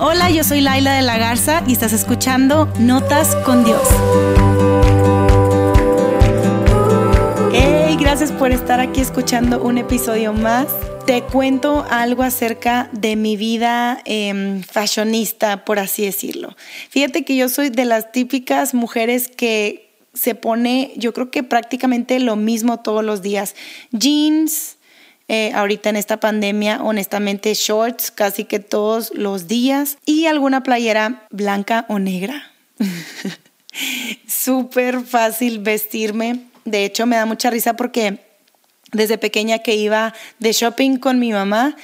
[0.00, 3.82] Hola, yo soy Laila de la Garza y estás escuchando Notas con Dios.
[7.52, 10.68] Hey, gracias por estar aquí escuchando un episodio más.
[11.04, 16.54] Te cuento algo acerca de mi vida eh, fashionista, por así decirlo.
[16.90, 22.20] Fíjate que yo soy de las típicas mujeres que se pone, yo creo que prácticamente
[22.20, 23.56] lo mismo todos los días.
[23.90, 24.77] Jeans,
[25.28, 31.26] eh, ahorita en esta pandemia, honestamente, shorts casi que todos los días y alguna playera
[31.30, 32.50] blanca o negra.
[34.26, 36.46] Súper fácil vestirme.
[36.64, 38.27] De hecho, me da mucha risa porque
[38.92, 41.76] desde pequeña que iba de shopping con mi mamá,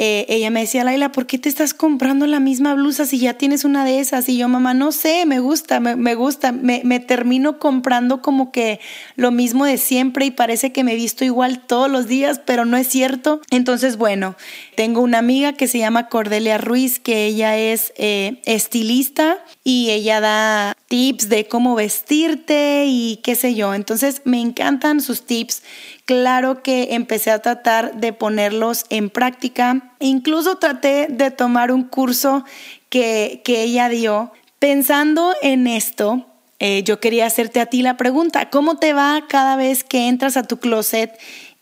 [0.00, 3.34] eh, ella me decía, Laila, ¿por qué te estás comprando la misma blusa si ya
[3.34, 4.28] tienes una de esas?
[4.28, 8.78] Y yo, mamá, no sé, me gusta, me, gusta, me, me, termino comprando como que
[9.16, 12.76] lo mismo de siempre y parece que me visto igual todos los días, pero no
[12.76, 13.40] es cierto.
[13.50, 14.36] Entonces, bueno,
[14.76, 20.20] tengo una amiga que se llama Cordelia Ruiz, que ella es eh, estilista y ella
[20.20, 23.74] da tips de cómo vestirte y qué sé yo.
[23.74, 25.62] Entonces, me encantan sus tips
[26.08, 29.92] claro que empecé a tratar de ponerlos en práctica.
[30.00, 32.46] Incluso traté de tomar un curso
[32.88, 34.32] que, ella dio.
[34.58, 36.24] Pensando en esto,
[36.60, 40.38] eh, yo quería hacerte a ti la pregunta, ¿cómo te va cada vez que entras
[40.38, 41.12] a tu closet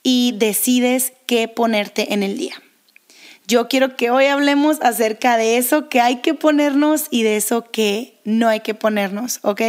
[0.04, 2.54] y decides qué ponerte en el día?
[3.48, 7.68] Yo quiero que hoy hablemos acerca de eso que hay que ponernos y de eso
[7.72, 9.62] que no hay que ponernos, ¿ok?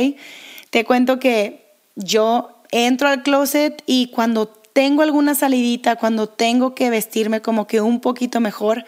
[0.70, 6.92] Te cuento que yo entro al closet y cuando tengo alguna salidita, cuando tengo que
[6.92, 8.86] vestirme como que un poquito mejor,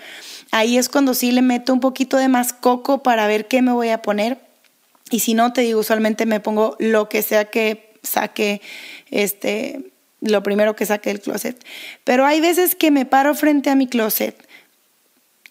[0.52, 3.72] ahí es cuando sí le meto un poquito de más coco para ver qué me
[3.72, 4.38] voy a poner.
[5.10, 8.62] Y si no, te digo, usualmente me pongo lo que sea que saque,
[9.10, 11.66] este, lo primero que saque del closet.
[12.04, 14.48] Pero hay veces que me paro frente a mi closet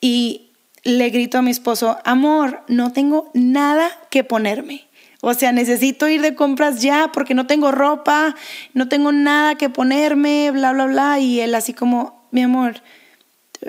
[0.01, 0.53] y
[0.85, 4.88] le grito a mi esposo, amor, no tengo nada que ponerme.
[5.21, 8.37] O sea, necesito ir de compras ya porque no tengo ropa,
[8.73, 11.19] no tengo nada que ponerme, bla, bla, bla.
[11.19, 12.83] Y él así como, mi amor,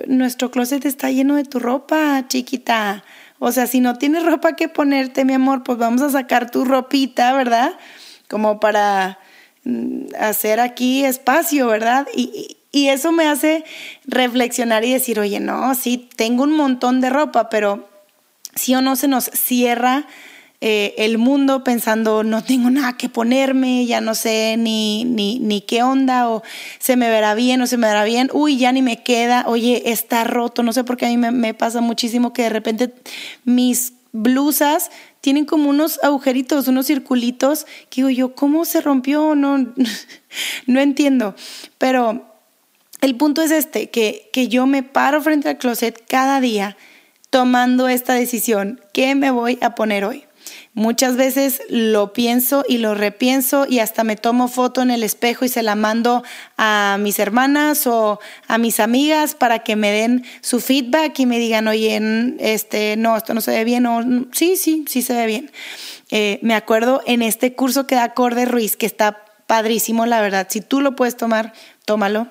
[0.08, 3.04] nuestro closet está lleno de tu ropa, chiquita.
[3.40, 6.66] O sea, si no tienes ropa que ponerte, mi amor, pues vamos a sacar tu
[6.66, 7.74] ropita, ¿verdad?
[8.28, 9.18] Como para
[9.64, 12.08] mm, hacer aquí espacio, ¿verdad?
[12.16, 13.64] Y, y eso me hace
[14.06, 17.90] reflexionar y decir, oye, no, sí, tengo un montón de ropa, pero
[18.54, 20.06] sí o no se nos cierra
[20.62, 25.62] eh, el mundo pensando no tengo nada que ponerme, ya no sé ni, ni, ni
[25.62, 26.44] qué onda, o
[26.80, 29.84] se me verá bien o se me verá bien, uy, ya ni me queda, oye,
[29.86, 32.94] está roto, no sé por qué a mí me, me pasa muchísimo que de repente
[33.46, 39.36] mis blusas tienen como unos agujeritos, unos circulitos, que digo yo, ¿cómo se rompió?
[39.36, 39.58] No,
[40.68, 41.36] no entiendo,
[41.78, 42.26] pero
[43.00, 46.76] el punto es este, que, que yo me paro frente al closet cada día
[47.30, 50.26] tomando esta decisión, ¿qué me voy a poner hoy?
[50.76, 55.44] Muchas veces lo pienso y lo repienso y hasta me tomo foto en el espejo
[55.44, 56.24] y se la mando
[56.58, 61.40] a mis hermanas o a mis amigas para que me den su feedback y me
[61.40, 62.00] digan, oye,
[62.40, 65.52] este, no, esto no se ve bien o sí, sí, sí se ve bien.
[66.12, 70.48] Eh, me acuerdo en este curso que da Corde Ruiz, que está padrísimo, la verdad.
[70.50, 71.54] Si tú lo puedes tomar,
[71.86, 72.28] tómalo.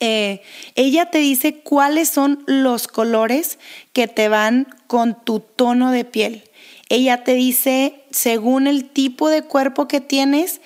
[0.00, 0.40] Eh,
[0.74, 3.58] ella te dice cuáles son los colores
[3.92, 6.44] que te van con tu tono de piel.
[6.88, 10.60] Ella te dice, según el tipo de cuerpo que tienes,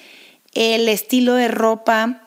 [0.55, 2.27] el estilo de ropa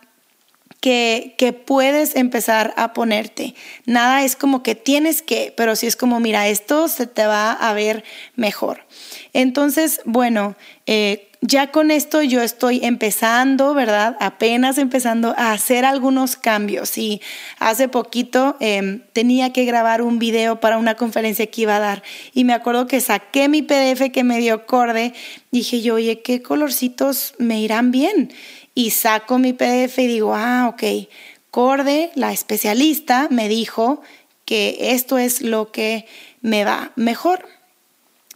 [0.82, 3.54] que, que, puedes empezar a ponerte.
[3.86, 7.52] Nada es como que tienes que, pero sí es como, mira, esto se te va
[7.52, 8.04] a ver
[8.36, 8.86] mejor.
[9.34, 10.56] Entonces, bueno,
[10.86, 14.18] eh, ya con esto yo estoy empezando, ¿verdad?
[14.20, 16.98] Apenas empezando a hacer algunos cambios.
[16.98, 17.22] Y
[17.60, 22.04] hace poquito em, tenía que grabar un video para una conferencia que iba a dar.
[22.34, 25.14] Y me acuerdo que saqué mi PDF que me dio Corde.
[25.52, 28.34] Dije yo, oye, ¿qué colorcitos me irán bien?
[28.76, 31.08] Y saco mi PDF y digo, ah, ok.
[31.52, 34.02] Corde, la especialista, me dijo
[34.44, 36.06] que esto es lo que
[36.42, 37.46] me va mejor.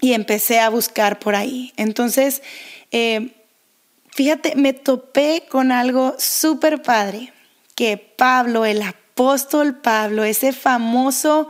[0.04, 1.72] Y empecé a buscar por ahí.
[1.78, 2.44] Entonces,
[2.92, 3.38] eh,
[4.10, 7.32] fíjate, me topé con algo súper padre,
[7.74, 11.48] que Pablo, el apóstol Pablo, ese famoso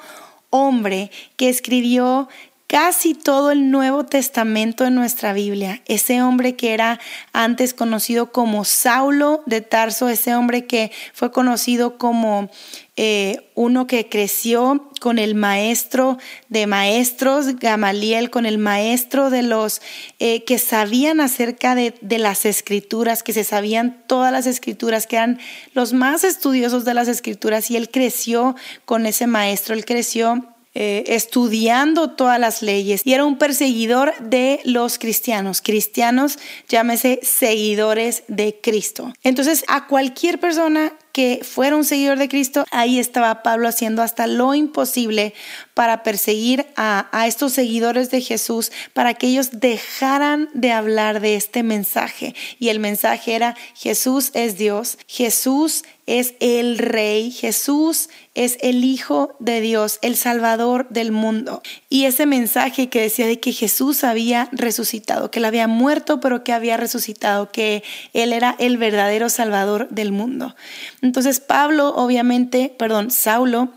[0.52, 2.30] hombre que escribió
[2.74, 5.84] casi todo el Nuevo Testamento en nuestra Biblia.
[5.86, 7.00] Ese hombre que era
[7.32, 12.50] antes conocido como Saulo de Tarso, ese hombre que fue conocido como
[12.96, 16.18] eh, uno que creció con el maestro
[16.50, 19.80] de maestros, Gamaliel, con el maestro de los
[20.18, 25.18] eh, que sabían acerca de, de, las escrituras, que se sabían todas las escrituras, que
[25.18, 25.40] eran
[25.76, 28.56] los más estudiosos de las escrituras, y él creció
[28.86, 34.60] con ese maestro, él creció eh, estudiando todas las leyes y era un perseguidor de
[34.64, 35.62] los cristianos.
[35.62, 39.14] Cristianos, llámese seguidores de Cristo.
[39.24, 44.26] Entonces, a cualquier persona que fuera un seguidor de Cristo, ahí estaba Pablo haciendo hasta
[44.26, 45.36] lo imposible
[45.76, 51.36] para perseguir a, a, estos seguidores de Jesús, para que ellos dejaran de hablar de
[51.36, 52.34] este mensaje.
[52.60, 59.36] Y el mensaje era, Jesús es Dios, Jesús es el Rey, Jesús es el Hijo
[59.40, 61.62] de Dios, el Salvador del mundo.
[61.90, 66.44] Y ese mensaje que decía de que Jesús había resucitado, que él había muerto, pero
[66.44, 67.84] que había resucitado, que
[68.14, 70.56] él era el verdadero Salvador del mundo.
[71.04, 73.74] Entonces Pablo, obviamente, perdón, Saulo,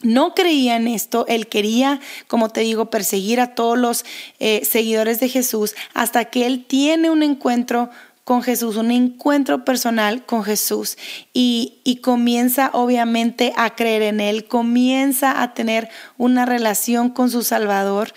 [0.00, 4.04] no creía en esto, él quería, como te digo, perseguir a todos los
[4.38, 7.90] eh, seguidores de Jesús hasta que él tiene un encuentro
[8.24, 10.96] con Jesús, un encuentro personal con Jesús
[11.32, 15.88] y, y, comienza obviamente a creer en Él, comienza a tener
[16.18, 18.14] una relación con su Salvador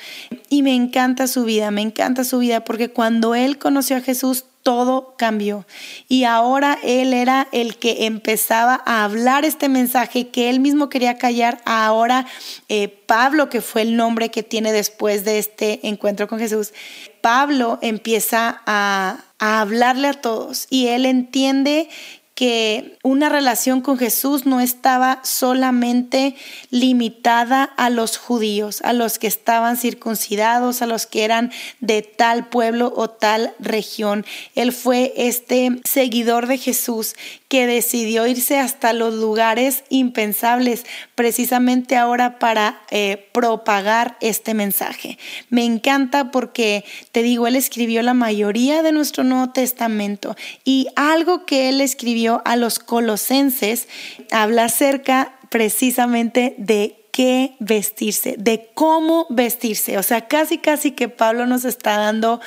[0.50, 4.46] y me encanta su vida, me encanta su vida porque cuando Él conoció a Jesús,
[4.66, 5.68] todo cambió.
[6.08, 11.20] Y ahora él era el que empezaba a hablar este mensaje que él mismo quería
[11.20, 11.62] callar.
[11.66, 12.26] Ahora
[12.68, 16.74] eh, Pablo, que fue el nombre que tiene después de este encuentro con Jesús,
[17.22, 21.88] Pablo empieza a, a hablarle a todos y él entiende
[22.36, 26.36] que una relación con Jesús no estaba solamente
[26.70, 32.50] limitada a los judíos, a los que estaban circuncidados, a los que eran de tal
[32.50, 34.26] pueblo o tal región.
[34.54, 37.16] Él fue este seguidor de Jesús
[37.48, 40.86] que decidió irse hasta los lugares impensables
[41.16, 45.18] precisamente ahora para eh, propagar este mensaje.
[45.50, 46.84] Me encanta porque,
[47.14, 50.36] te digo, él escribió la mayoría de nuestro Nuevo Testamento
[50.66, 53.88] y algo que él escribió a los colosenses
[54.32, 59.98] habla acerca precisamente de qué vestirse, de cómo vestirse.
[59.98, 62.42] O sea, casi, casi que Pablo nos está dando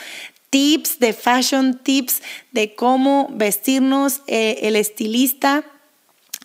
[0.50, 2.22] tips de fashion, tips
[2.52, 5.64] de cómo vestirnos, eh, el estilista.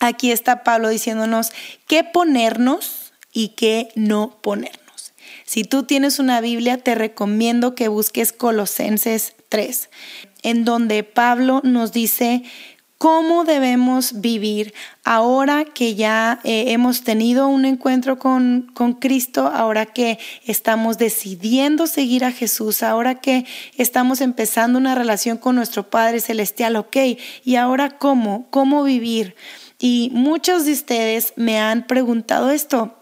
[0.00, 1.52] Aquí está Pablo diciéndonos
[1.86, 5.12] qué ponernos y qué no ponernos.
[5.44, 9.90] Si tú tienes una Biblia, te recomiendo que busques Colosenses 3,
[10.42, 12.42] en donde Pablo nos dice
[13.04, 14.72] cómo debemos vivir
[15.04, 21.86] ahora que ya eh, hemos tenido un encuentro con, con Cristo, ahora que estamos decidiendo
[21.86, 23.44] seguir a Jesús, ahora que
[23.76, 26.96] estamos empezando una relación con nuestro Padre Celestial, ok,
[27.44, 29.36] y ahora cómo, cómo vivir.
[29.78, 32.96] Y muchos de ustedes me han preguntado esto,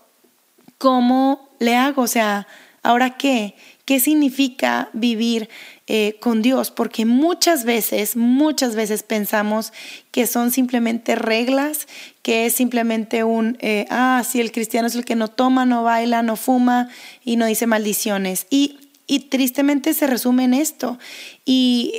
[0.78, 2.02] ¿cómo le hago?
[2.02, 2.48] O sea,
[2.82, 3.54] ¿ahora qué?
[3.92, 5.50] ¿Qué significa vivir
[5.86, 6.70] eh, con Dios?
[6.70, 9.74] Porque muchas veces, muchas veces pensamos
[10.10, 11.86] que son simplemente reglas,
[12.22, 15.82] que es simplemente un, eh, ah, si el cristiano es el que no toma, no
[15.82, 16.88] baila, no fuma
[17.22, 18.46] y no dice maldiciones.
[18.48, 20.98] Y, y tristemente se resume en esto.
[21.44, 21.92] Y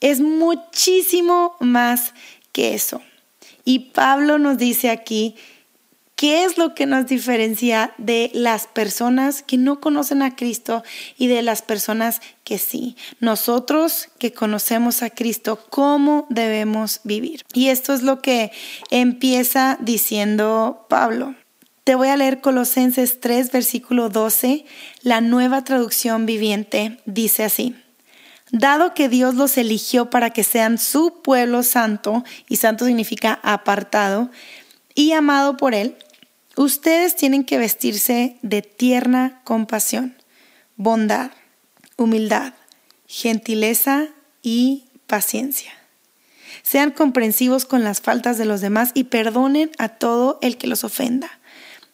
[0.00, 2.12] es muchísimo más
[2.50, 3.02] que eso.
[3.64, 5.36] Y Pablo nos dice aquí
[6.16, 10.82] ¿Qué es lo que nos diferencia de las personas que no conocen a Cristo
[11.18, 12.96] y de las personas que sí?
[13.20, 17.44] Nosotros que conocemos a Cristo, ¿cómo debemos vivir?
[17.52, 18.50] Y esto es lo que
[18.90, 21.34] empieza diciendo Pablo.
[21.84, 24.64] Te voy a leer Colosenses 3, versículo 12.
[25.02, 27.76] La nueva traducción viviente dice así.
[28.50, 34.30] Dado que Dios los eligió para que sean su pueblo santo, y santo significa apartado,
[34.94, 35.94] y amado por Él,
[36.56, 40.16] Ustedes tienen que vestirse de tierna compasión,
[40.76, 41.30] bondad,
[41.96, 42.54] humildad,
[43.06, 44.08] gentileza
[44.40, 45.70] y paciencia.
[46.62, 50.82] Sean comprensivos con las faltas de los demás y perdonen a todo el que los
[50.82, 51.38] ofenda.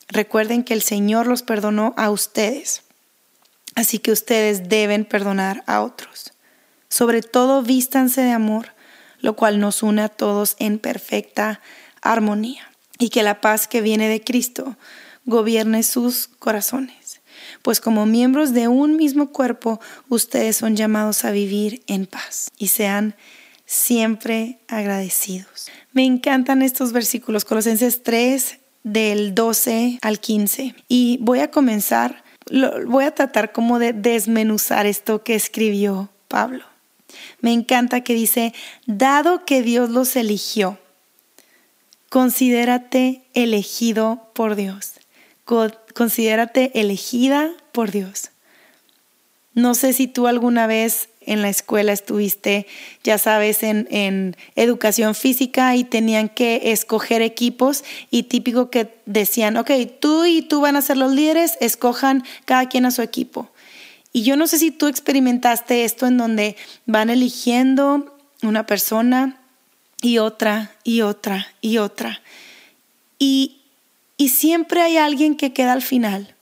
[0.07, 2.83] Recuerden que el Señor los perdonó a ustedes,
[3.75, 6.35] así que ustedes deben perdonar a otros.
[6.88, 8.69] Sobre todo vístanse de amor,
[9.19, 11.61] lo cual nos une a todos en perfecta
[12.00, 12.72] armonía
[13.02, 14.76] y que la paz que viene de Cristo
[15.25, 17.21] gobierne sus corazones.
[17.62, 22.68] Pues como miembros de un mismo cuerpo, ustedes son llamados a vivir en paz y
[22.68, 23.16] sean
[23.66, 25.68] siempre agradecidos.
[25.92, 30.76] Me encantan estos versículos, Colosenses 3, del 12 al 15.
[30.87, 32.23] Y voy a comenzar,
[32.87, 36.64] voy a tratar como de desmenuzar esto que escribió Pablo.
[37.40, 38.54] Me encanta que dice,
[38.87, 40.78] dado que Dios los eligió
[42.12, 44.92] Considérate elegido por Dios.
[45.95, 48.33] Considérate elegida por Dios.
[49.54, 52.66] No sé si tú alguna vez en la escuela estuviste,
[53.02, 59.57] ya sabes, en, en, educación física y tenían que escoger equipos y típico que decían,
[59.57, 63.49] ok, tú y tú van a ser los líderes, escojan cada quien a su equipo.
[64.12, 69.42] Y yo no sé si tú experimentaste esto en donde van eligiendo una persona
[70.02, 72.21] y otra y otra y otra.
[73.18, 73.62] Y,
[74.18, 76.35] y siempre hay alguien que queda al final.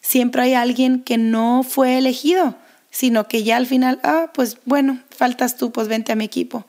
[0.00, 2.54] Siempre hay alguien que no fue elegido,
[2.90, 6.64] sino que ya al final, ah, pues bueno, faltas tú, pues vente a mi equipo.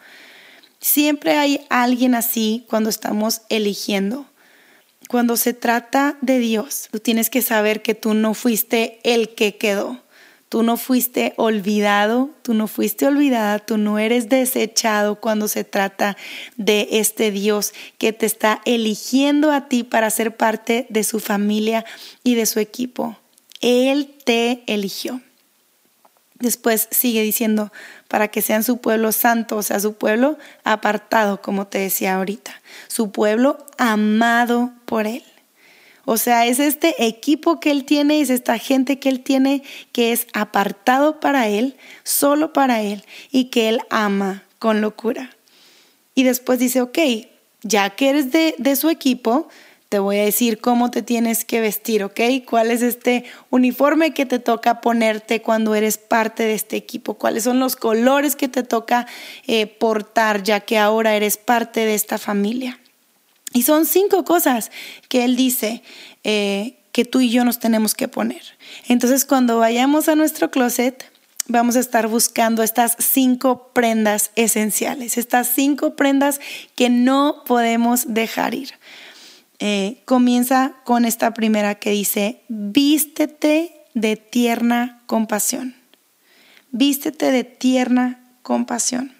[0.80, 4.26] Siempre hay alguien así cuando estamos eligiendo.
[5.10, 9.58] Cuando se trata de Dios, tú tienes que saber que tú no fuiste el que
[9.58, 10.02] quedó.
[10.50, 16.16] Tú no fuiste olvidado, tú no fuiste olvidada, tú no eres desechado cuando se trata
[16.56, 21.86] de este Dios que te está eligiendo a ti para ser parte de su familia
[22.24, 23.18] y de su equipo.
[23.60, 25.22] Él te eligió.
[26.40, 27.74] Después sigue diciendo,
[28.08, 32.62] para que sean su pueblo santo, o sea, su pueblo apartado, como te decía ahorita,
[32.88, 35.24] su pueblo amado por Él.
[36.10, 39.62] O sea, es este equipo que Él tiene, es esta gente que Él tiene
[39.92, 45.32] que es apartado para Él, solo para Él, y que Él ama con locura.
[46.16, 46.98] Y después dice, ok,
[47.62, 49.50] ya que eres de, de su equipo,
[49.90, 52.22] te voy a decir cómo te tienes que vestir, ¿ok?
[52.50, 57.16] ¿Cuál es este uniforme que te toca ponerte cuando eres parte de este equipo?
[57.16, 59.08] ¿Cuáles son los colores que te toca
[59.46, 62.80] eh, portar ya que ahora eres parte de esta familia?
[63.58, 64.70] Y son cinco cosas
[65.10, 65.82] que él dice
[66.24, 68.44] eh, que tú y yo nos tenemos que poner.
[68.88, 71.12] Entonces cuando vayamos a nuestro closet,
[71.48, 76.40] vamos a estar buscando estas cinco prendas esenciales, estas cinco prendas
[76.76, 78.76] que no podemos dejar ir.
[79.58, 85.74] Eh, comienza con esta primera que dice, vístete de tierna compasión.
[86.70, 89.17] Vístete de tierna compasión.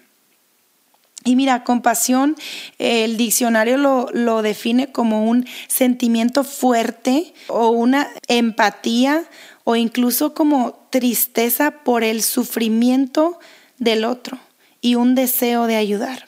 [1.28, 2.36] Y mira, compasión,
[2.78, 9.24] el diccionario lo, define como un sentimiento fuerte o una empatía
[9.64, 13.38] o incluso como tristeza por el sufrimiento
[13.76, 14.38] del otro
[14.80, 16.24] y un deseo de ayudar.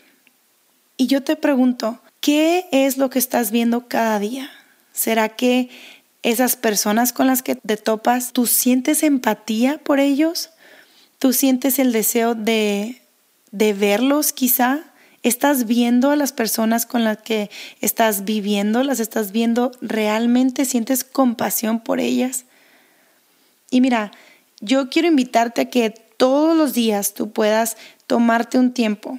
[0.99, 4.50] Y yo te pregunto, ¿qué es lo que estás viendo cada día?
[4.92, 5.71] ¿Será que
[6.23, 10.50] esas personas con las que te topas, tú sientes empatía por ellos?
[11.19, 13.00] ¿Tú sientes el deseo de,
[13.50, 14.85] de verlos quizá?
[15.23, 17.50] ¿Estás viendo a las personas con las que
[17.81, 18.83] estás viviendo?
[18.83, 20.65] ¿Las estás viendo realmente?
[20.65, 22.47] ¿Sientes compasión por ellas?
[23.71, 24.12] Y mira,
[24.61, 29.19] yo quiero invitarte a que todos los días tú puedas tomarte un tiempo.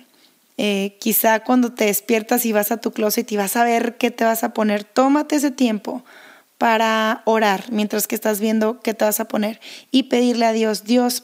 [0.58, 4.12] Eh, quizá cuando te despiertas y vas a tu closet y vas a ver qué
[4.12, 6.03] te vas a poner, tómate ese tiempo
[6.58, 10.84] para orar mientras que estás viendo qué te vas a poner y pedirle a Dios,
[10.84, 11.24] Dios,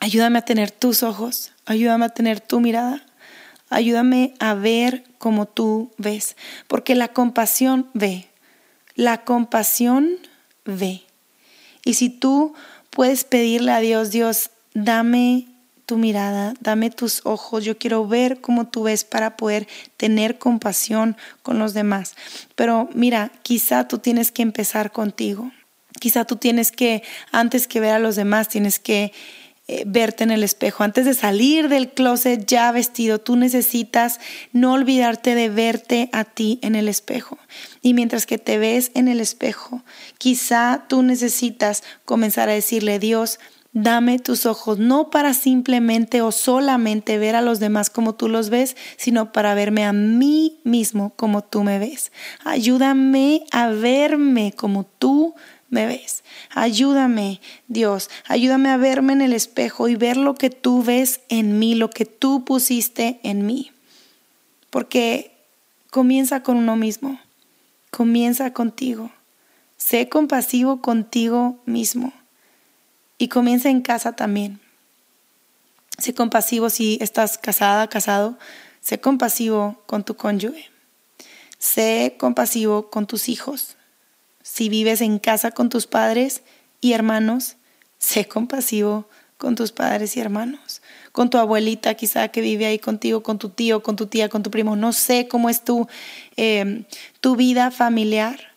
[0.00, 3.04] ayúdame a tener tus ojos, ayúdame a tener tu mirada,
[3.74, 6.36] Ayúdame a ver como tú ves,
[6.68, 8.28] porque la compasión ve,
[8.94, 10.10] la compasión
[10.64, 11.02] ve.
[11.84, 12.54] Y si tú
[12.90, 15.48] puedes pedirle a Dios, Dios, dame
[15.86, 19.66] tu mirada, dame tus ojos, yo quiero ver cómo tú ves para poder
[19.96, 22.14] tener compasión con los demás.
[22.54, 25.50] Pero mira, quizá tú tienes que empezar contigo.
[25.98, 27.02] Quizá tú tienes que,
[27.32, 29.12] antes que ver a los demás, tienes que
[29.66, 30.84] eh, verte en el espejo.
[30.84, 34.20] Antes de salir del closet ya vestido, tú necesitas
[34.52, 37.38] no olvidarte de verte a ti en el espejo.
[37.80, 39.82] Y mientras que te ves en el espejo,
[40.18, 43.38] quizá tú necesitas comenzar a decirle, Dios,
[43.76, 48.48] Dame tus ojos, no para simplemente o solamente ver a los demás como tú los
[48.48, 52.12] ves, sino para verme a mí mismo como tú me ves.
[52.44, 55.34] Ayúdame a verme como tú
[55.74, 56.24] me.
[56.50, 61.58] Ayúdame, Dios, ayúdame a verme en el espejo y ver lo que tú ves en
[61.58, 63.72] mí, lo que tú pusiste en mí.
[64.70, 65.32] Porque
[65.90, 67.20] comienza con uno mismo,
[67.90, 69.10] comienza contigo.
[69.76, 72.12] Sé compasivo contigo mismo
[73.18, 74.60] y comienza en casa también.
[75.98, 78.38] Sé compasivo si estás casada, casado.
[78.80, 80.70] Sé compasivo con tu cónyuge.
[81.58, 83.73] Sé compasivo con tus hijos.
[84.44, 86.42] Si vives en casa con tus padres
[86.82, 87.56] y hermanos,
[87.96, 89.08] sé compasivo
[89.38, 90.82] con tus padres y hermanos,
[91.12, 94.42] con tu abuelita quizá que vive ahí contigo, con tu tío, con tu tía, con
[94.42, 94.76] tu primo.
[94.76, 95.88] No sé cómo es tu,
[96.36, 96.84] em,
[97.22, 98.52] tu vida familiar,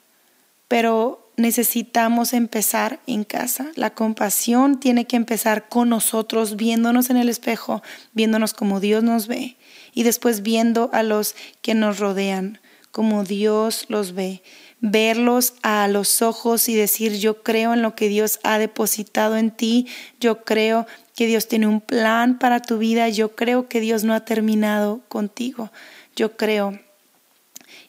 [0.67, 3.67] pero necesitamos empezar en casa.
[3.75, 9.27] La compasión tiene que empezar con nosotros, viéndonos en el espejo, viéndonos como Dios nos
[9.27, 9.55] ve
[9.93, 12.59] y después viendo a los que nos rodean
[12.91, 14.41] como Dios los ve
[14.79, 19.51] verlos a los ojos y decir, yo creo en lo que Dios ha depositado en
[19.51, 19.87] ti,
[20.19, 20.85] yo creo
[21.17, 23.09] que Dios tiene un plan para tu vida.
[23.09, 25.71] Yo creo que Dios no ha terminado contigo.
[26.15, 26.79] Yo creo.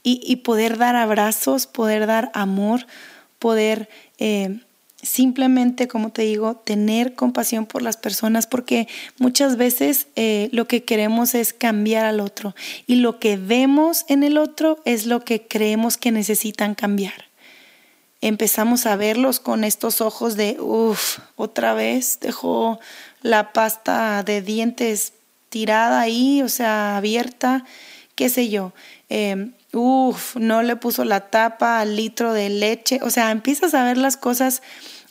[0.02, 2.87] Y, poder dar abrazos, poder dar amor,
[3.38, 4.61] poder eh,
[5.02, 8.88] simplemente, como te digo, tener compasión por las personas, porque
[9.19, 12.55] muchas veces eh, lo que queremos es cambiar al otro
[12.87, 17.28] y lo que vemos en el otro es lo que creemos que necesitan cambiar
[18.21, 22.81] empezamos a verlos con estos ojos de, uff, otra vez dejó
[23.23, 25.12] la pasta de dientes
[25.49, 27.64] tirada ahí, o sea, abierta,
[28.14, 28.73] qué sé yo.
[29.09, 33.00] Eh, uff, no le puso la tapa al litro de leche.
[33.02, 34.62] O sea, empiezas a ver las cosas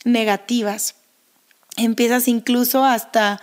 [0.04, 0.96] negativas.
[1.76, 3.40] Empiezas incluso hasta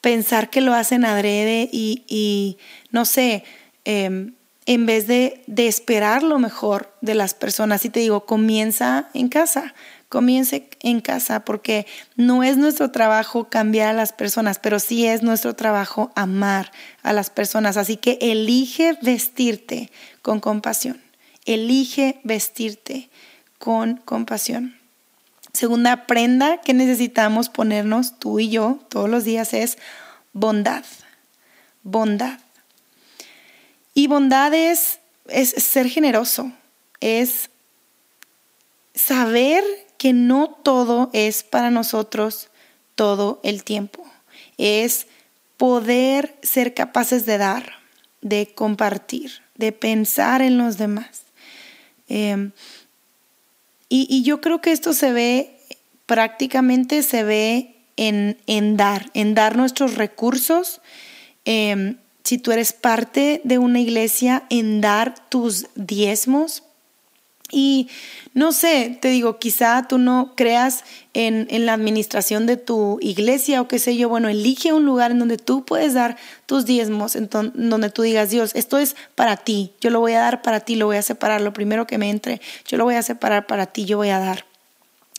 [0.00, 2.58] pensar que lo hacen adrede y, y
[2.90, 3.44] no sé,
[3.84, 4.32] eh,
[4.66, 7.84] en vez de, de, esperar lo mejor de las personas.
[7.84, 9.74] Y te digo, comienza en casa,
[10.14, 15.24] comience en casa, porque no es nuestro trabajo cambiar a las personas, pero sí es
[15.24, 16.70] nuestro trabajo amar
[17.02, 17.76] a las personas.
[17.76, 19.90] Así que elige vestirte
[20.22, 21.02] con compasión,
[21.46, 23.10] elige vestirte
[23.58, 24.76] con compasión.
[25.52, 29.78] Segunda prenda que necesitamos ponernos tú y yo todos los días es
[30.32, 30.84] bondad,
[31.82, 32.38] bondad.
[33.94, 35.00] Y bondad es,
[35.56, 36.52] ser generoso,
[37.00, 37.50] es
[38.94, 39.64] saber
[39.98, 42.48] que no todo es para nosotros
[42.94, 44.04] todo el tiempo.
[44.58, 45.06] Es
[45.56, 47.72] poder ser capaces de dar,
[48.20, 51.22] de compartir, de pensar en los demás.
[52.08, 52.52] Em,
[53.88, 55.56] y, yo creo que esto se ve,
[56.06, 60.80] prácticamente se ve en, en dar, en dar nuestros recursos,
[61.44, 66.64] em, si tú eres parte de una iglesia, en dar tus diezmos.
[67.54, 67.88] Y
[68.32, 70.82] no sé, te digo, quizá tú no creas
[71.12, 75.20] en, la administración de tu iglesia o qué sé yo, bueno, elige un lugar en
[75.20, 79.70] donde tú puedes dar tus diezmos, en donde tú digas, Dios, esto es para ti,
[79.80, 82.10] yo lo voy a dar para ti, lo voy a separar, lo primero que me
[82.10, 84.44] entre, yo lo voy a separar para ti, yo voy a dar.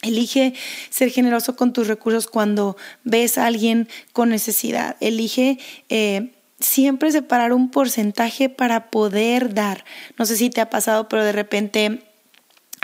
[0.01, 0.53] Elige
[0.89, 2.75] ser generoso con tus recursos cuando
[3.05, 4.97] ves a alguien con necesidad.
[4.99, 9.85] Elige eh, siempre separar un porcentaje para poder dar.
[10.19, 12.03] No sé si te ha pasado, pero de repente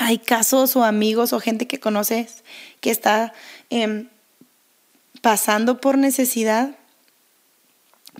[0.01, 2.43] hay casos o amigos o gente que conoces
[2.79, 3.33] que está
[3.69, 4.07] em,
[5.21, 6.75] pasando por necesidad,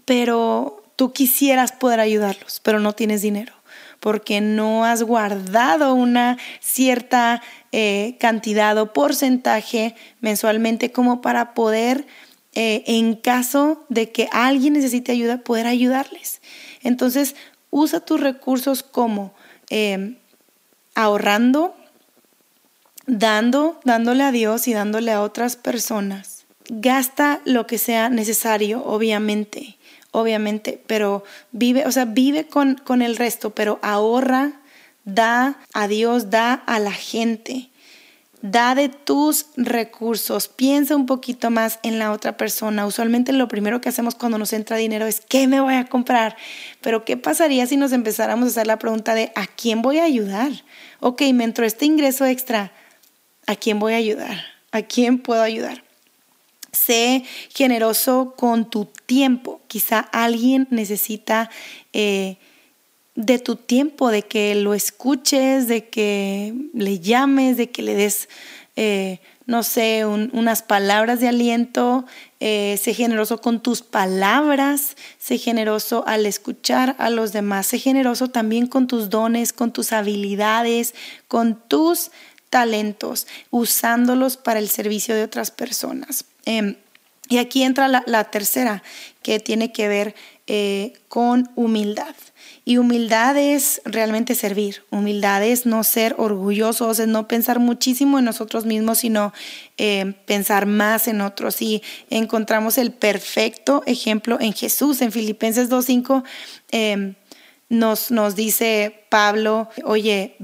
[0.05, 3.53] pero tú quisieras poder ayudarlos, pero no tienes dinero
[3.99, 7.41] porque no has guardado una cierta
[7.71, 12.07] eh, cantidad o porcentaje mensualmente como para poder
[12.53, 16.41] eh, en caso de que alguien necesite ayuda, poder ayudarles.
[16.81, 17.35] Entonces,
[17.69, 19.33] usa tus recursos como
[19.69, 20.17] eh,
[21.03, 21.75] ahorrando,
[23.07, 26.45] dando, dándole a Dios y dándole a otras personas.
[26.69, 29.77] Gasta lo que sea necesario, obviamente,
[30.11, 34.61] obviamente, pero vive, o sea, vive con, con el resto, pero ahorra,
[35.03, 37.70] da a Dios, da a la gente.
[38.41, 42.87] Da de tus recursos, piensa un poquito más en la otra persona.
[42.87, 46.35] Usualmente lo primero que hacemos cuando nos entra dinero es ¿qué me voy a comprar?
[46.81, 50.05] Pero ¿qué pasaría si nos empezáramos a hacer la pregunta de ¿a quién voy a
[50.05, 50.51] ayudar?
[51.01, 52.71] Ok, me entró este ingreso extra,
[53.45, 54.43] ¿a quién voy a ayudar?
[54.71, 55.83] ¿A quién puedo ayudar?
[56.71, 57.23] Sé
[57.53, 59.61] generoso con tu tiempo.
[59.67, 61.51] Quizá alguien necesita...
[61.93, 62.37] Eh,
[63.25, 68.29] de tu tiempo, de que lo escuches, de que le llames, de que le des,
[68.75, 72.05] eh, no sé, unas palabras de aliento.
[72.39, 78.29] Eh, sé generoso con tus palabras, sé generoso al escuchar a los demás, sé generoso
[78.29, 80.95] también con tus dones, con tus habilidades,
[81.27, 82.09] con tus
[82.49, 86.25] talentos, usándolos para el servicio de otras personas.
[86.45, 86.77] Em,
[87.29, 88.81] y aquí entra la, tercera,
[89.21, 90.15] que tiene que ver
[90.47, 92.15] eh, con humildad.
[92.63, 94.83] Y humildad es realmente servir.
[94.91, 99.33] Humildad es no ser orgullosos, es no pensar muchísimo en nosotros mismos, sino
[99.77, 101.61] eh, pensar más en otros.
[101.61, 105.01] Y encontramos el perfecto ejemplo en Jesús.
[105.01, 106.23] En Filipenses 2.5
[106.71, 107.15] eh,
[107.69, 110.35] nos, nos dice Pablo, oye,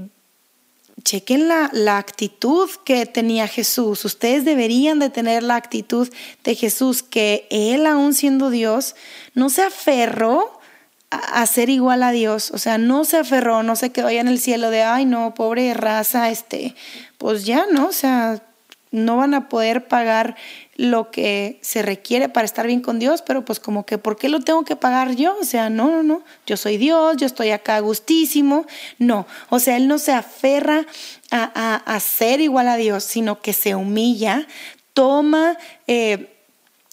[1.04, 4.04] chequen la, la, actitud que tenía Jesús.
[4.04, 6.08] Ustedes deberían de tener la actitud
[6.42, 8.96] de Jesús, que Él, aún siendo Dios,
[9.34, 10.57] no se aferró
[11.10, 14.28] a, ser igual a Dios, o sea, no se aferró, no se quedó allá en
[14.28, 16.74] el cielo de, ay, no, pobre raza, este,
[17.16, 17.86] pues ya, ¿no?
[17.86, 18.42] O sea,
[18.90, 20.36] no van a poder pagar
[20.76, 24.28] lo que se requiere para estar bien con Dios, pero pues como que, ¿por qué
[24.28, 25.36] lo tengo que pagar yo?
[25.40, 28.66] O sea, no, no, no, yo soy Dios, yo estoy acá gustísimo.
[28.98, 30.86] No, o sea, Él no se aferra
[31.30, 34.46] a, a, ser igual a Dios, sino que se humilla,
[34.92, 35.56] toma...
[35.86, 36.34] Eh,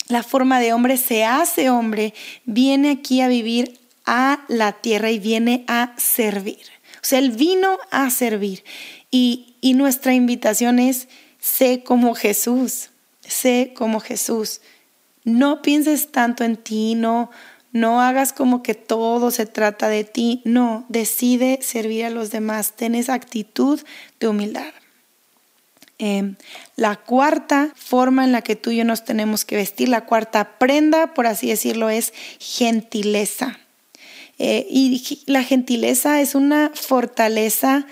[0.07, 2.13] la forma de hombre, se hace hombre,
[2.45, 6.59] viene aquí a vivir a la tierra y viene a servir.
[6.97, 8.63] O sea, Él vino a servir.
[9.11, 11.07] Y, y nuestra invitación es,
[11.39, 12.89] sé como Jesús,
[13.21, 14.61] sé como Jesús.
[15.23, 17.31] No pienses tanto en ti, no,
[17.71, 20.41] no hagas como que todo se trata de ti.
[20.45, 22.73] No, decide servir a los demás.
[22.73, 23.81] Ten esa actitud
[24.19, 24.73] de humildad.
[25.97, 26.35] Em,
[26.75, 30.57] la cuarta forma en la que tú y yo nos tenemos que vestir, la cuarta
[30.57, 33.59] prenda, por así decirlo, es gentileza.
[34.37, 37.85] Eh, y la gentileza es una fortaleza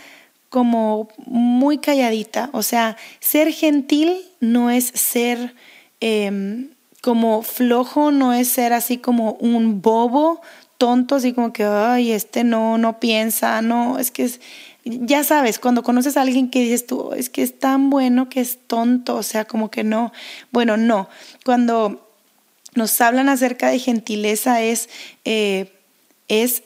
[0.50, 2.50] como muy calladita.
[2.54, 5.56] O sea, ser gentil no es ser
[6.00, 6.70] em,
[7.02, 10.42] como flojo, no es ser así como un bobo,
[10.78, 14.42] tonto, así como que, ay, este no, no piensa, no, es que es
[14.86, 18.42] ya sabes, cuando conoces a alguien que dices tú, es que es tan bueno que
[18.42, 20.12] es tonto, o sea, como que no.
[20.52, 21.08] Bueno, no.
[21.46, 22.10] Cuando
[22.76, 24.90] nos hablan acerca de gentileza es,
[25.24, 25.72] eh,
[26.28, 26.64] es,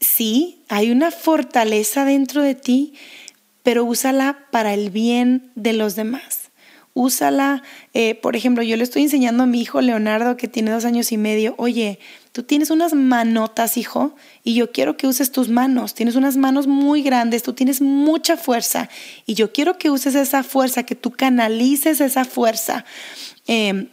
[0.00, 2.94] sí, hay una fortaleza dentro de ti,
[3.62, 6.48] pero úsala para el bien de los demás
[6.98, 7.62] úsala.
[7.94, 11.12] Eh, por ejemplo, yo le estoy enseñando a mi hijo Leonardo, que tiene dos años
[11.12, 11.98] y medio, oye,
[12.32, 15.94] tú tienes unas manotas, hijo, y yo quiero que uses tus manos.
[15.94, 18.88] Tienes unas manos muy grandes, tú tienes mucha fuerza,
[19.26, 22.84] y yo quiero que uses esa fuerza, que tú canalices esa fuerza.
[23.46, 23.88] Eh,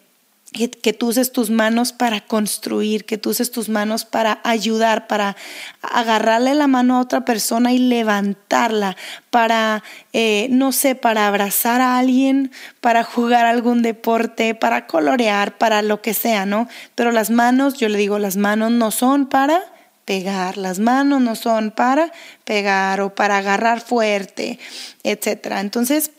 [0.56, 5.36] que, tú uses tus manos para construir, que tú uses tus manos para ayudar, para
[5.82, 8.96] agarrarle la mano a otra persona y levantarla,
[9.30, 15.82] para, eh, no sé, para abrazar a alguien, para jugar algún deporte, para colorear, para
[15.82, 16.70] lo que sea, ¿no?
[16.96, 19.62] Pero las manos, yo le digo, las manos no son para
[20.06, 22.14] pegar, las manos no son para
[22.46, 24.58] pegar o para agarrar fuerte,
[25.04, 25.60] etcétera.
[25.60, 26.12] Entonces,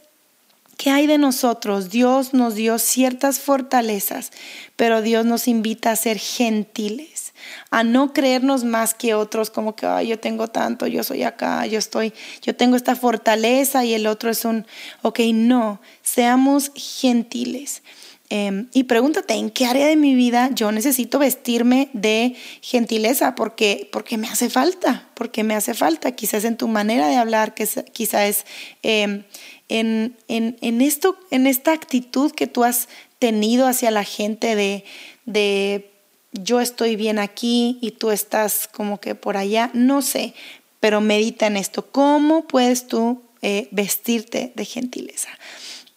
[0.76, 1.90] ¿Qué hay de nosotros?
[1.90, 4.30] Dios nos dio ciertas fortalezas,
[4.76, 7.32] pero Dios nos invita a ser gentiles,
[7.70, 11.64] a no creernos más que otros, como que Ay, yo tengo tanto, yo soy acá,
[11.66, 12.12] yo estoy,
[12.42, 14.66] yo tengo esta fortaleza y el otro es un,
[15.02, 17.82] ok, no, seamos gentiles.
[18.28, 23.36] Em, y pregúntate, ¿en qué área de mi vida yo necesito vestirme de gentileza?
[23.36, 26.10] Porque, porque me hace falta, porque me hace falta.
[26.12, 28.46] Quizás en tu manera de hablar, quizás es
[28.82, 29.22] em,
[29.68, 34.84] en, en, esto, en esta actitud que tú has tenido hacia la gente de,
[35.24, 35.90] de
[36.32, 40.34] yo estoy bien aquí y tú estás como que por allá, no sé,
[40.80, 41.90] pero medita en esto.
[41.90, 45.30] ¿Cómo puedes tú eh, vestirte de gentileza?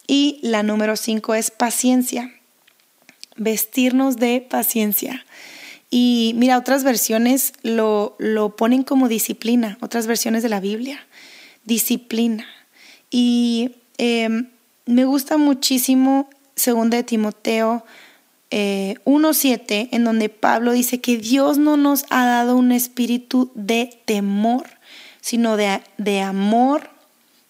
[0.06, 2.34] Y la número cinco es paciencia.
[3.36, 5.24] Vestirnos de paciencia.
[5.90, 11.06] Y mira, otras versiones lo, lo ponen como disciplina, otras versiones de la Biblia.
[11.64, 12.46] Disciplina.
[13.10, 14.48] Y em,
[14.86, 17.84] me gusta muchísimo, según de Timoteo
[18.50, 24.00] 1.7, eh, en donde Pablo dice que Dios no nos ha dado un espíritu de
[24.04, 24.66] temor,
[25.20, 26.90] sino de, de amor,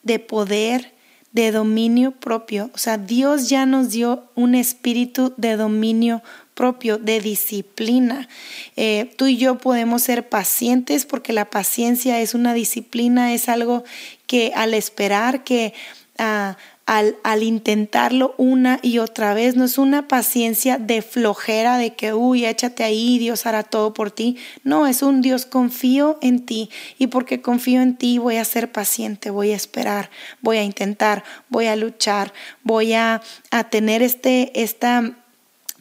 [0.03, 0.93] de poder,
[1.33, 2.71] de dominio propio.
[2.75, 6.23] O sea, Dios ya nos dio un espíritu de dominio
[6.55, 8.29] propio, de disciplina.
[8.77, 13.85] Eh, tú y yo podemos ser pacientes porque la paciencia es una disciplina, es algo
[14.31, 15.75] que al esperar, que
[16.17, 21.95] ah, al, al, intentarlo una y otra vez, no es una paciencia de flojera, de
[21.97, 24.37] que, uy, échate ahí, Dios hará todo por ti.
[24.63, 28.71] No, es un Dios, confío en ti y porque confío en ti voy a ser
[28.71, 30.11] paciente, voy a esperar,
[30.43, 35.17] voy a intentar, voy a luchar, voy a, a tener este, esta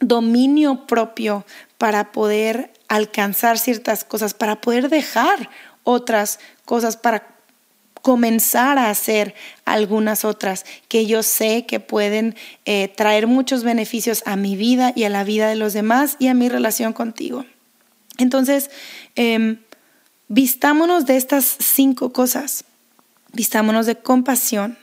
[0.00, 1.46] dominio propio
[1.78, 5.50] para poder alcanzar ciertas cosas, para poder dejar
[5.84, 7.29] otras cosas, para
[8.02, 9.34] comenzar a hacer
[9.64, 12.34] algunas otras que yo sé que pueden
[12.64, 16.28] eh, traer muchos beneficios a mi vida y a la vida de los demás y
[16.28, 17.44] a mi relación contigo.
[18.18, 18.70] Entonces,
[19.14, 19.58] em,
[20.28, 22.64] vistámonos de estas cinco cosas.
[23.32, 24.76] Vistámonos de compasión,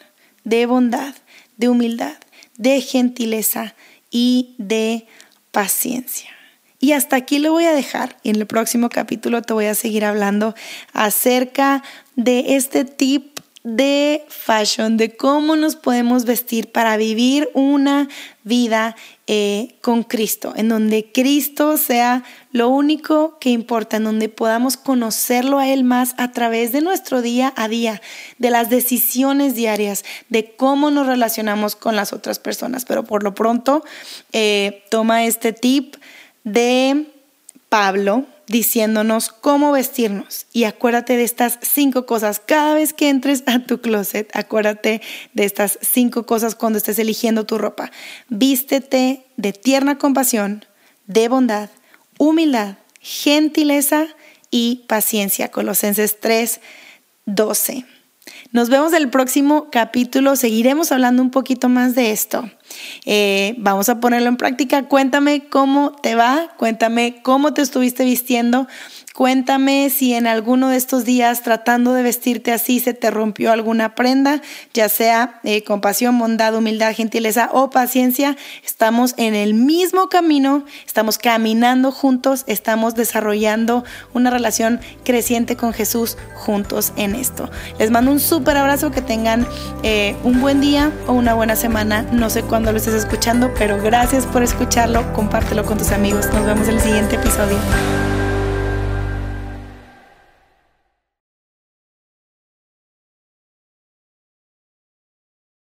[0.43, 1.13] de bondad,
[1.58, 2.15] de humildad,
[2.58, 3.75] de gentileza,
[4.10, 5.08] y de
[5.51, 6.32] paciencia.
[6.79, 8.17] Y hasta aquí lo voy a dejar.
[8.23, 10.53] En el próximo capítulo te voy a seguir hablando
[10.93, 11.83] acerca
[12.15, 18.07] de este tip de fashion, de cómo nos podemos vestir para vivir una
[18.43, 24.77] vida eh, con Cristo, en donde Cristo sea lo único que importa, en donde podamos
[24.77, 28.01] conocerlo a Él más a través de nuestro día a día,
[28.37, 32.85] de las decisiones diarias, de cómo nos relacionamos con las otras personas.
[32.85, 33.83] Pero por lo pronto,
[34.31, 35.97] eh, toma este tip
[36.47, 37.07] de
[37.67, 40.47] Pablo diciéndonos cómo vestirnos.
[40.53, 42.39] Y acuérdate de estas cinco cosas.
[42.39, 45.01] Cada vez que entres a tu closet, acuérdate
[45.33, 47.91] de estas cinco cosas cuando estés eligiendo tu ropa.
[48.29, 50.65] Vístete de tierna compasión,
[51.07, 51.69] de bondad,
[52.17, 54.07] humildad, gentileza
[54.49, 55.51] y paciencia.
[55.51, 56.62] Colosenses 3,
[57.25, 57.86] 12.
[58.53, 60.38] Nos vemos el próximo capítulo.
[60.38, 62.49] Seguiremos hablando un poquito más de esto.
[63.10, 64.84] Eh, vamos a ponerlo en práctica.
[64.84, 68.67] Cuéntame cómo te va, cuéntame cómo te estuviste vistiendo.
[69.17, 73.95] Cuéntame si en alguno de estos días tratando de vestirte así se te rompió alguna
[73.95, 74.43] prenda,
[74.75, 78.38] ya sea eh, compasión, bondad, humildad, gentileza o paciencia.
[78.63, 86.15] Estamos en el mismo camino, estamos caminando juntos, estamos desarrollando una relación creciente con Jesús
[86.36, 87.49] juntos en esto.
[87.80, 89.47] Les mando un súper abrazo, que tengan
[89.82, 92.03] eh, un buen día o una buena semana.
[92.12, 96.27] No sé cuándo lo estés escuchando, pero gracias por escucharlo, compártelo con tus amigos.
[96.36, 97.58] Nos vemos en el siguiente episodio.